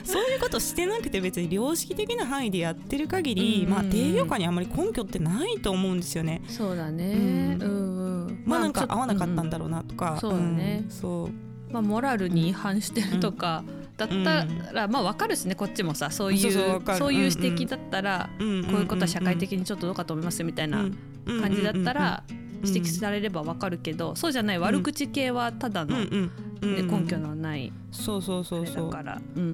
[0.04, 6.42] そういうことしてなくて別に良識的な範囲でやってる限り、まあ、低評価にあんまり根拠ってないと思うんですよね。
[6.48, 11.30] そうだね、うん、うん、まあなんか合わなかったんだろうなとか、そうだね、そ
[11.70, 11.72] う。
[11.72, 13.64] まあ、モラルに違反してるとか、
[13.96, 15.54] だったら、まあ分かるしね。
[15.54, 16.52] こっちもさそういう
[16.96, 20.84] そういう指摘だったら、こういうことは社会的にちょっとどうかと思いますみたいな
[21.26, 22.22] 感じだったら、
[22.64, 28.90] 指摘されればわかるけど、うん、そうじゃない悪口系はただの、ね、根拠のないそうそうそうそう。
[28.90, 29.46] だから、うんう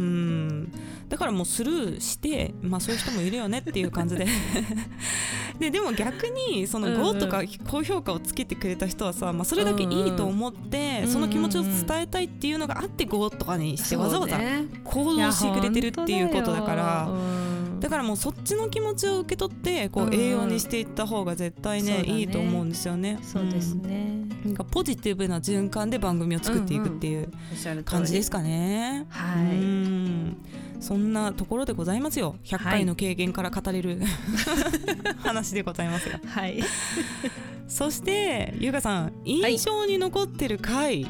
[0.00, 0.72] ん、
[1.08, 4.26] だからもうスルーして、まあ、そういう人もいるよねっていう感じで。
[5.60, 14.38] ででも逆にその5とか高評価をつけてくれた人はさ、まあ、それだけいいと思って、その気持ちを伝えたいっていうのがあって5とかにしてわざわざ
[14.84, 17.41] 行動してくれてるっていうことだから。
[17.82, 23.18] だからもうそっちの気持ちを受け取ってこう栄養にしていった方が絶対ね、いいと思うんですよね。
[23.22, 27.32] そうですね、なんかポジティブな循環で番組を作っていくっていう
[27.84, 29.06] 感じですかね。
[29.08, 30.62] はい。
[30.80, 32.36] そんなところでございますよ。
[32.44, 34.00] 100回の経験から語れる、
[35.18, 36.20] 話でございますが。
[36.26, 36.62] はい、
[37.66, 41.08] そして優香さん印象に残ってる回、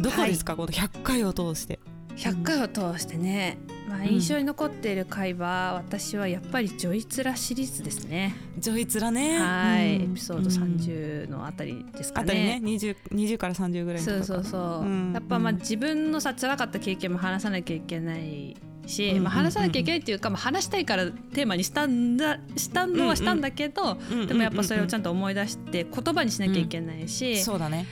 [0.00, 1.78] どこですか、この100回を通して。
[2.16, 3.58] 100回を通してね、
[3.90, 8.36] まあ、印象に残っている回は、私はやっぱりジョイツラシリーズですね。
[8.56, 9.36] ジョイツラね。
[9.36, 12.24] はい、エピソード30のあたりですかね。
[12.24, 15.12] あたりね、20, 20から30ぐらいそうそうそう。
[15.12, 18.56] やっぱまあ自分のさ辛かった経験も話さなきゃいけない
[18.90, 27.86] し、まあ、話さなきゃいけないっていうか、まあ、話したいからテーマにしたんだしたのはしたんだけど、でもやっぱそれをちゃんと思い出して言葉にしなきゃいけないし、そうだね、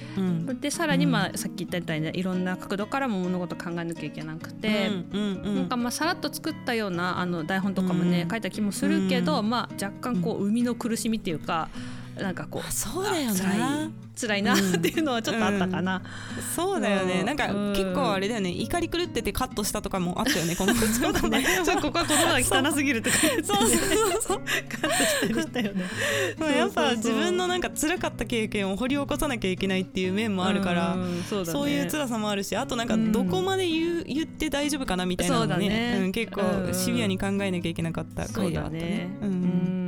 [0.60, 11.68] でさらに、まあ、さっき言ったみたいにいろんな角度からも物事考えなきゃいけなくて、なんかまあさらっと作ったようなあの台本とかもね、書いた気もするけど、まあ、若干こう生みの苦しみっていうか。
[12.20, 16.38] なんかこうそうだよね辛いなっていうのはちょっとあったかな、うん。
[16.38, 17.22] うん、そうだよね。
[17.22, 18.50] なんか結構あれだよね。
[18.50, 21.44] 怒り狂っててカットしたとかもあったよねこの そうだね。
[21.80, 23.78] ここは言葉が汚すぎるとかそうそう
[24.20, 25.84] そうカットしたりしたよね。
[26.56, 30.96] やっぱ自分のなんか辛かった経験を掘り起こさなきゃいけないっていう面もあるから、
[31.28, 39.10] そうね、そういう辛さもあるしあとなんかどこまで言う、言って大丈夫かなみたいなのねね、うん、結構シビアに考えなきゃいけなかった回があったね。
[39.22, 39.87] うん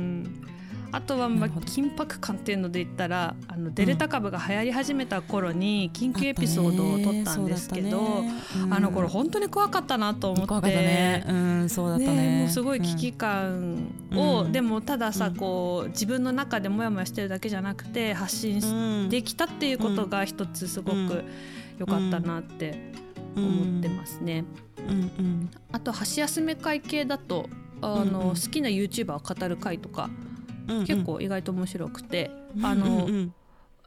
[0.91, 8.23] あとはまあ緊迫感っていうので言ったらあのデルタ株が流行り始めた頃に緊急エピソードを撮ったんですけど、
[8.69, 11.25] あの頃本当に怖かったなと思って、ね。
[11.27, 12.39] うん、そうだったね。
[12.41, 21.23] もうすごい危機感を、でもたださこう自分の中でモヤモヤしてるだけじゃなくて発信できたっていうことが一つすごく
[21.77, 22.91] 良かったなって
[23.35, 24.43] 思ってますね。
[25.71, 27.47] あと箸休め会系だと
[27.81, 30.09] あの、好きな YouTuber を語る会とか
[30.85, 32.31] 結構意外と面白くて、
[32.61, 33.07] あの、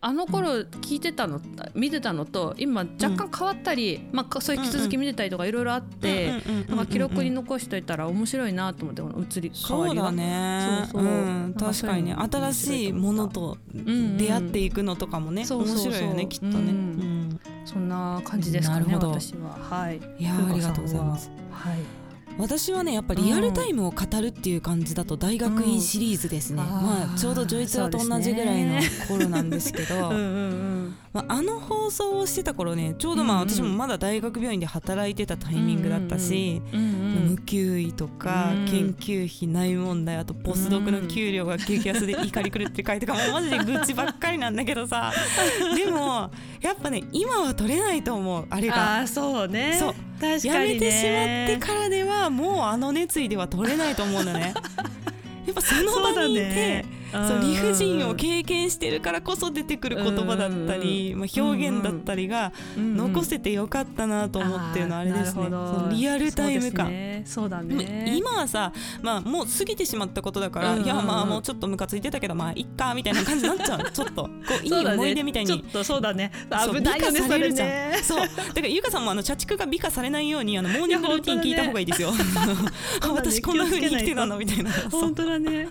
[0.06, 1.40] あの頃聞いてたの
[1.74, 10.88] 見てたのと今若干変わったり、まあ、そういう引き続き見てたりとかいろいろあってなんか記録に残しといたら面白いなと思ってこの移り変わりがそうだね。
[10.92, 11.16] そうそう、う
[11.48, 12.16] ん、確かにね。
[12.18, 19.56] 新しいものと出会っていくのとかもね、面白いよねきっとね、うん、そんな感じですかね私は。
[19.58, 20.02] はい。
[20.18, 21.30] いやありがとうございます。
[21.50, 22.03] はい
[22.36, 30.10] 私はねやっぱリアルタイムを語るっていう感じだと大学院シリーズですね、うん、まあちょうどジョイツラと同じぐらいの頃なんですけど
[31.14, 45.12] まあ、あの放送をしてた頃ねちょうどまあ私もまだ大学病院で働いてたタイミングだったし、無給医とか研究費内問題あとポスドクの給料が激安で怒り狂って書いてかもうマジで愚痴ばっかりなんだけどさ。
[45.76, 48.98] でもやっぱね今は取れないと思うあれが。
[48.98, 49.76] あそうね。
[49.78, 49.94] そう。
[50.20, 54.52] 確かに、ね、やめてしまってからではもうあの熱意では取れないと思うんだね。
[55.46, 56.84] やっぱその場にいて
[57.28, 66.92] そう理不尽を経験してるからこそ出てくる言葉だったり、まあ、表現だったりが残せてよかったなと思ってるのはあれですね、そリアルタイム感
[67.24, 68.12] そうだね。
[68.16, 68.72] 今はさ、
[69.02, 73.90] まあ、もう過ぎてしまったことだから、いやまあもうちょっとムカついてたけどまあいっかみたいな感じになっちゃう。
[73.92, 74.30] ちょっとこ
[74.62, 76.30] ういい思い出みたいに、ちょっとそうだね。
[76.50, 77.98] 危ないよねそれね。
[78.02, 78.18] そう。
[78.20, 82.12] だからゆかさんもあの社畜が美化されないようにあのモーニングルーティン聞いた方がいいですよ、
[83.14, 84.38] 私こんなふうに生きてたの？
[84.38, 84.70] みたいな。
[84.90, 85.68] 本当だね。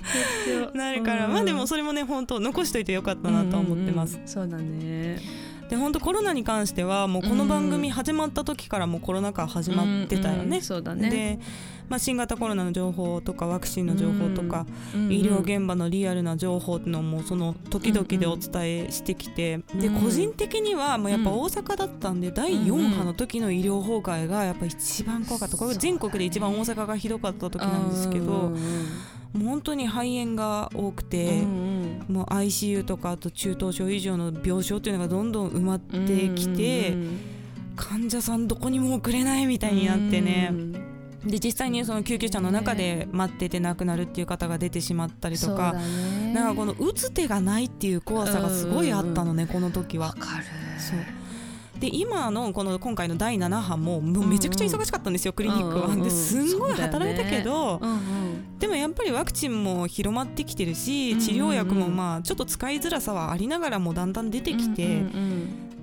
[0.74, 4.16] なるからまあでもそれもね本当残しといてよかったなと思ってます。
[4.16, 5.20] うんうん、そうだね。
[5.70, 10.44] で本当コロナに関してはもうこの番組始まった時からもうコロナ禍始まってたよね。
[10.44, 11.10] うんうん、そうだね。
[11.10, 11.40] で、
[11.90, 25.58] まあ、新型コロナの情報とかワクチンの情報とか、うんうん、医療現場のリアルな情報っていうのもその時々でお伝えしてきて、うんうん、で個人的にはもうやっぱ大阪だったんで、第4波の時の医療崩壊がやっぱ一番怖かった。
[25.58, 28.26] これ全国で一番大阪がひどかった時なんですけど。
[28.26, 37.20] うんうんもう本当に肺炎が多くて、うんうん、もう ICU とかあと中等症以上の病床っていうのがどんどん埋まってきて、うんうん、
[37.76, 40.72] 患者さんどこにも送れないみたいになってね、うん、
[41.26, 50.16] で実際にその救急車の中で待ってて亡くなるっていう方が出てしまったりとか、ね、なんかこの打つ手がないっていう怖さがすごいあったのね、この時は。
[50.78, 51.23] そう
[51.84, 55.94] で今のこの今回の第7波ももうめちゃくちゃ忙しかったんですよ、クリニックは。
[55.94, 57.82] ですんごい働いたけど、
[58.58, 65.04] でもやっぱりワクチンも広まってきてるし治療薬もまあちょっと使いづらさはありながらもだんだん出てきて。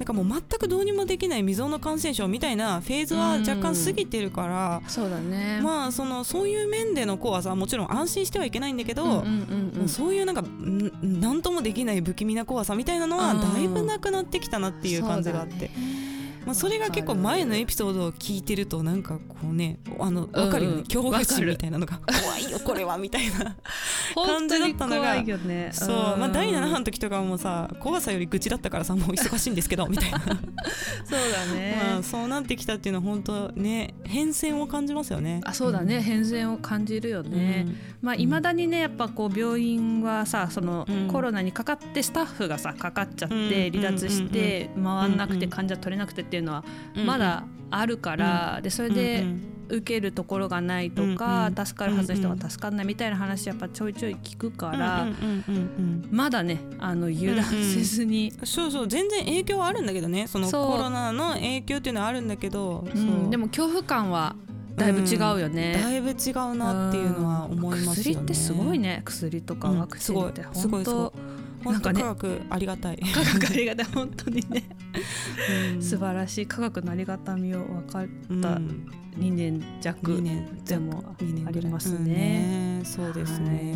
[0.00, 5.60] なんかもう全くどうにもできない未曾有の感染症みたいなフェーズは若干過ぎてるから、そうだね。
[5.62, 9.22] まあそのそういう面での怖さはもちろん安心してはいけないんだけど、
[9.86, 10.42] そういうなんか
[11.02, 15.70] 何ともできない不気味な怖さみたいなのはだいぶなくなってきたなっていう感じがあって。
[16.50, 23.56] まあ、それが結構前のエピソードを聞いてるとなんかこうねあの分かるよね、恐怖心みたいなのが怖いよこれはみたいな
[24.26, 30.18] 感じだったのが、ね、そう、まあ、第7波の時とかもさ怖さより愚痴だったからさもう忙しいんですけどみたいな。
[31.04, 35.40] そうだね、 まあ、そうなってきたっていうのは本当ね変遷を感じますよね。
[35.44, 46.64] あそうだね、うん、変遷を感じるよね、うん、まあいまだにねやっぱこう病院はさその、コロナにかかってスタッフがさかかっちゃって離脱して回んなくて患者取れなくてっていうのは
[47.06, 49.24] まだあるから、うん、でそれで
[49.68, 55.06] 受けるところがないとか、うんうん、助かるはずの人が助かんないみたいな話やっぱちょいちょい聞くから、
[56.10, 60.26] まだねあの油断せずに、うんうん、そうそう全然影響はあるんだけどね。
[60.26, 64.34] そのコロナの影響っていうのはあるんだけど、うん、でも恐怖感は
[64.74, 68.14] だいぶ違うよね、だいぶ違うなっていうのは思いますよね。
[68.14, 69.02] 薬ってすごいね。
[69.04, 71.12] 薬とかワクチンってすごいすご
[71.64, 72.00] いなんかね。
[72.00, 72.96] 科学ありがたい。
[72.96, 73.86] 科学ありがたい。
[73.94, 74.64] 本当にね、
[75.80, 76.46] 素晴らしい。
[76.46, 78.06] 科学のありがたみを分かっ
[78.40, 78.60] た
[79.18, 80.22] 2年弱。
[80.64, 82.80] でもありますね。
[82.84, 83.74] そうですね、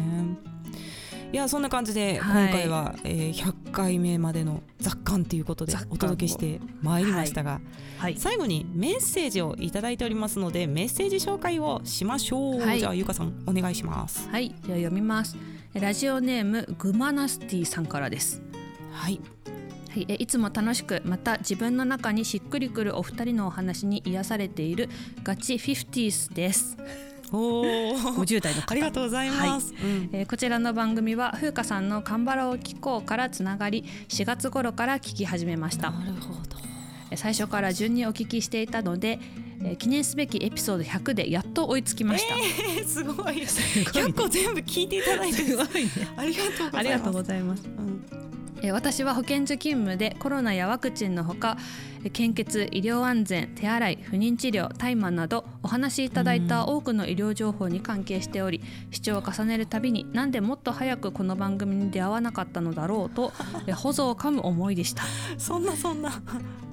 [1.32, 1.36] い。
[1.36, 7.62] やそんな感じで今回は、はい、えー、100回目までの雑感ということでお届けしてまいりましたが、はい。
[7.98, 14.28] はい、最後にメッセージをいただいておりますのでメッセージ紹介をしましょう、じゃあゆかさんお願いします。
[14.30, 14.48] はい。
[14.48, 15.36] じゃあ読みます。
[15.74, 18.40] ラジオネームグマナスティさんからです。
[18.92, 19.20] はい
[19.94, 24.88] はい、いつも楽しくまた自分の中にしっくりくるお二人のお話に癒されている
[25.22, 26.76] ガチフィフティースです。
[27.30, 29.82] お50代 の方ありがとうございます、はい。
[29.84, 35.92] うん、えー、こちらの番組は風花さんのカンバラを聞こうからつながり4月頃から聞き始めました。
[35.92, 36.56] なるほど。
[37.14, 39.20] 最初から順にお聞きしていたので
[39.62, 43.42] えー、記念すべきエピソード100でやっと追いつきました、えー、すごい。
[43.46, 46.34] 100個全部聞いていただいて すごい、ね、あり
[46.90, 48.04] がとうございます、うん。
[48.10, 48.33] え
[48.72, 51.56] 私は保健所勤務でコロナやワクチンのほか
[52.10, 63.32] 献血医療安全手洗い不妊治療大麻などお話しいただいた多くの医療情報に関係しており視聴を重ねるたびになんでもっと早くこの番組に出会わなかったのだろうと
[63.74, 65.04] ほぞをかむ思いでした。
[65.38, 66.22] そんなそんな。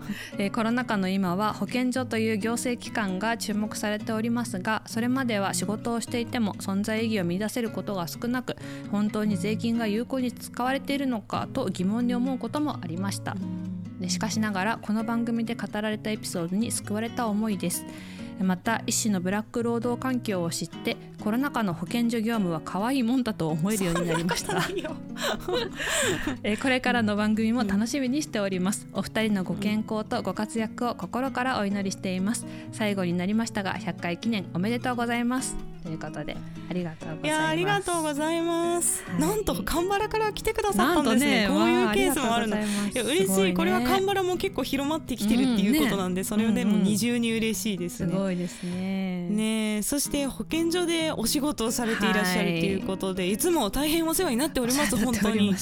[0.38, 8.56] えー、コロナ禍の今は保健所という行政機関が注目されておりますがそれまでは仕事をしていても存在意義を見出せることが少なく
[8.91, 13.36] 本当に税金が有効に使われているのかと疑問に思うこともありました
[14.10, 17.86] しかしながらこの番組で語られたエピソードに救われた思いです。
[18.43, 24.62] また医師のブラック労働環境を知ってコロナ禍の保健所業務は可愛いもんだと思えるようになりました。
[26.43, 28.88] えこれからの番組も楽しみにしております。
[28.93, 32.45] お二人のご健康とご活躍を心からお祈りしています。
[32.71, 35.56] 最後になりましたが100回記念おめでとうございます。
[35.84, 36.38] ということで
[36.69, 37.25] ありがとうございます。
[37.25, 42.58] いやありがとうございます、はい、なんとカンバラから来てくださったんですね、ね、こういうケースもあるの。
[42.58, 42.60] い
[42.93, 49.28] や嬉しい、ね、これはカンバラも結構広まってきてるっていうことなんで、うんね、それをでも二重に嬉しいですね、すごいですね。
[49.30, 54.96] ねそして保健所でお仕事をされていらっしゃるということで、はい、いつも大変お世話になっております。
[55.04, 55.54] 本当に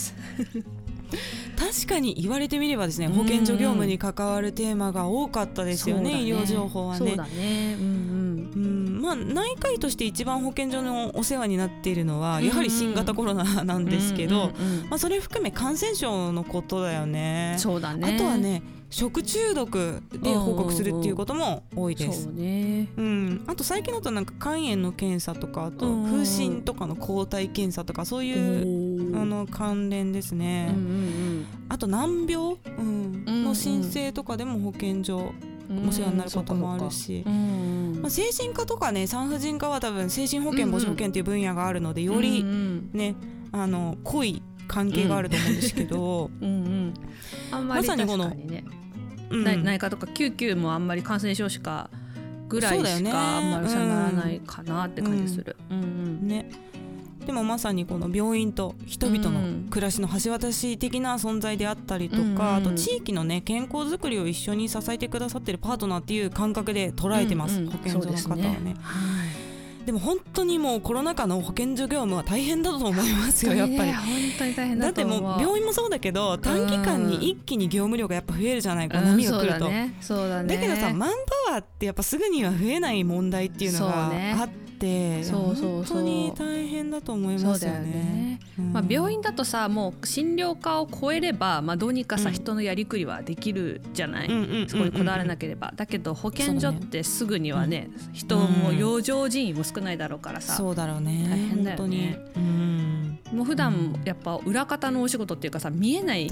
[1.57, 7.07] 確かに言われてみればですね保健所業務に関わるテーマが多かったですよね、ね、医療情報はね。
[7.09, 14.51] そうだね、うんうん、まあ、内科医として一番保健所のお世話になっているのはやはり新型コロナなんですけど、
[14.89, 17.55] まあ、それ含め感染症のことだよね。
[17.57, 18.15] そうだね。
[18.15, 22.23] あとはね食中毒で報告するっていうことも多いです。
[22.23, 28.65] そうね、うん、あと最近だとなんか肝炎の検査とかあと風疹とかの抗体検査とかそういう
[29.21, 30.69] あの関連ですね。
[30.71, 35.33] うんうんうん、あと難病、うん、の申請とかでも保健所
[35.87, 37.23] お世話になることもあるし、
[38.01, 43.15] まあ、精神科とかね産婦人科は多分精神保健母子保健っていう分野があるのでよりね、
[43.51, 46.93] あの濃い関係があると思うんですけど、うん。
[47.67, 48.63] まさにこの、ね、
[49.29, 51.89] 内科とか救急もあんまり感染症しか
[52.47, 55.55] ぐらいしかあんまりさならないかなって感じする。
[55.69, 56.27] うんうん。
[56.27, 56.49] ね
[57.25, 68.75] でもまさにこの病院と人々の暮らしの橋渡し的な存在であったりとか、あと地域のね健康づくりを一緒に支えてくださってるパートナーっていう感覚で捉えてます、保健所の方はね。
[69.85, 74.05] でも本当にもうコロナ禍の保健所業務は大変だと思いますよやっぱり、本
[74.37, 79.69] 当に大変だってもう病院もそうだけど短期間に一気に業務量がやっぱ増えるじゃないか、波が来ると、
[80.01, 80.55] そうだね。
[80.55, 81.09] だけどさマン
[81.47, 84.11] パワーってやっぱすぐには増えない問題っていうのが
[84.41, 85.73] あって、そうそうそう。
[85.75, 88.39] 本当に大変だと思いますよね。
[88.73, 94.29] まあ、病院だとさもう診療科を超えれば、まあ、どうにかさ、人のやりくりはできるじゃない、
[94.67, 100.53] そこにこだわらなければ、だけど保健所ってすぐにはね人も養生人員も少ないだろうからさ。
[100.53, 101.27] そうだろうね。
[101.29, 103.18] 大変だよね。
[103.33, 106.29] もう普段やっぱ裏方のお仕事っていうかさ見えない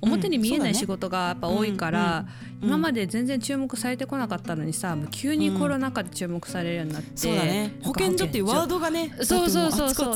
[0.00, 2.26] 表に見えない仕事がやっぱ多いから、
[2.62, 7.78] 今まで全然注目されてこなかったのにさ急にコロナ禍で注目されるようになって、そうだね。
[7.82, 10.14] 保健所っていうワードがねそうそうそうそう。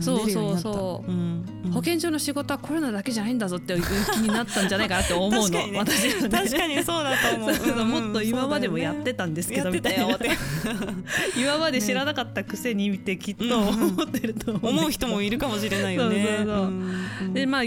[0.00, 5.38] そうそうそう、保健所の仕事はコロナだけじゃないんだぞっていう気になったんじゃないかなって思うの。
[5.78, 7.46] 私は、ね、確かにそうだと思
[7.82, 7.84] う。
[7.84, 10.18] もっと今までもやってたんですけど、みたいな。
[11.36, 16.46] 今まで知らなかったくせに見てきっと思ってると思う人もいるかもしれないよね。
[17.32, 17.62] でまあ、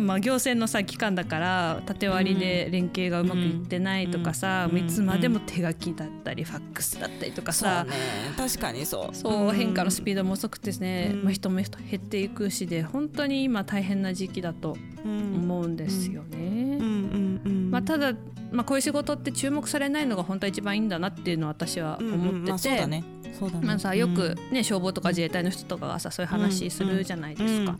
[0.00, 7.90] まあ、行政のさ機関だから縦割りで連携がうまくいってないとかさ、いつまでも手書きだったりファックスだったりとかさ、ね、
[8.36, 9.14] 確かにそう。
[9.14, 16.78] そう変化のスピードも遅くてね、まあ、人も減っていくしで本当に今大変な時期だと思うんですよね。
[17.70, 18.14] まあ、ただ
[18.52, 23.21] まあ、こういう仕事って注目されないのが本当は一番いいんだなっていうのは私は思ってて、まあ
[23.78, 27.78] さよくね、消防とか自衛隊の人とかがさそういう話するじゃないですか。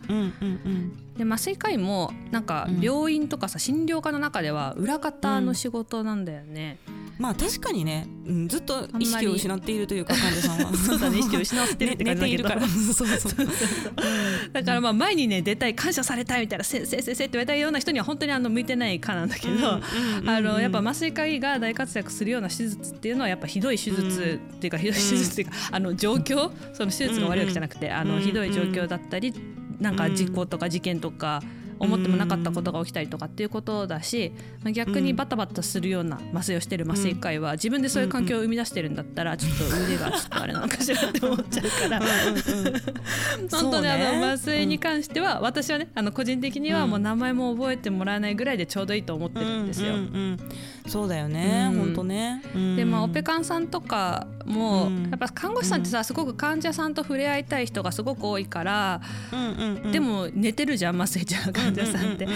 [1.17, 6.79] で麻酔科医もなんか病院とかさ診療科の中では裏方の仕事なんだよね。
[7.19, 10.73] まあ確かにね、うん、ずっと意識を失っているというか患者さんは。
[10.77, 13.47] そうだね意識を失ってるって感じだけど、ね、 そうそう
[14.51, 19.81] だからまあ前にね出たい感謝されたいみたいな先生先生って言われたような人には本当にあの向いてない科なんだけど、あ
[20.41, 26.51] のやっぱ麻酔科医が大活躍するような手術っていうのはやっぱひどい手術っていうかひどい手術っていうか、あの状況？
[26.73, 29.33] その手術が悪いわけじゃなくて、あのひどい状況だったり
[29.79, 31.41] なんか事故とか事件とか。
[31.79, 34.31] 思ってもなかったことが起きたりとかっていうことだし、
[34.63, 42.01] まあ、逆にバタバタするような麻酔をしてる麻酔科医は自分でそういう環境を生み出してるんだったらちょっと腕がちょっとあれなのかしらって思っちゃうから。
[43.51, 49.93] 本当にあの麻酔に関しては私はねあの個人的にはもう名前も覚えてもらえないぐらいでちょうどいいと思ってるんですよ。
[50.87, 52.41] そうだよね、うん、本当ね、
[52.75, 59.01] でまあオペカンさんとかも、やっぱ看護師さんってさすごく患者さんと触れ合いたい人がすごく多いから、
[59.91, 62.27] でも寝てるじゃん麻酔ちゃん患者さんって。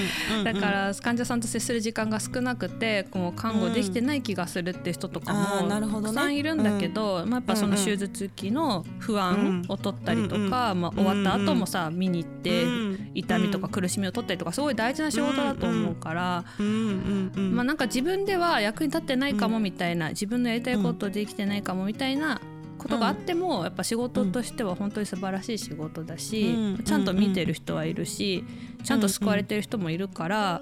[0.44, 12.66] だから患者さんと接する時間が少なくてこう看護できてない気がするって人とかもたくさんいるんだけど、まあ、やっぱその手術期の不安を取ったりとか、まあ、終わった後もさ見に行って
[13.14, 22.42] 痛みとか苦しみを取ったりとかすごい大事な仕事だと思うから、まあなんか自分では役に立ってないかもみたいな、自分のやりたいことできてないかもみたいな
[22.88, 28.46] ことがあっても、やっぱ仕事としては本当に素晴らしい仕事だし、ちゃんと見てる人はいるし
[28.84, 30.62] ちゃんと救われてる人もいるから、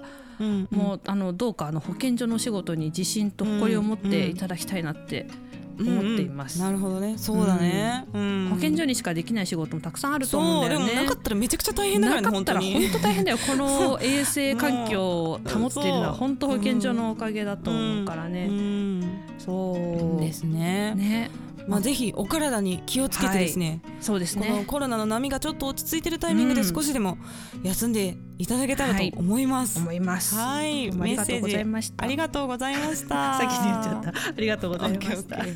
[0.70, 5.26] もうあのどうかあの保健所の仕事に自信と誇りを持っていただきたいなって
[5.78, 7.18] 思っています、うんうん、なるほどね。
[7.18, 10.94] そうだね、うん、保健所にしかできない仕事もたくさんあると思うんだよね。
[10.94, 13.38] なかったらめちゃくちゃ大変だからねなかったら本当大変だよ。
[13.38, 18.48] この 衛生環境を保っているのは本当保健所のおかげだと思うからね、
[19.38, 20.20] そう。
[20.20, 20.94] ですね。
[20.94, 21.30] ね
[21.68, 24.46] まあ、ぜひお体に気をつけてですね、はい、そうですね。
[24.48, 27.18] このコロナの波がちょっと落ち着いてるタイミングで少しでも
[27.62, 29.78] 休んでいただけたらと思います。
[29.78, 30.34] はい、思います。
[30.34, 33.38] はい、メッセージありがとうございました。
[33.38, 34.10] 先に言っちゃった。
[34.10, 35.38] ありがとうございました。